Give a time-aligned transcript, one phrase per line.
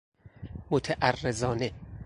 [0.71, 1.71] متعرضانه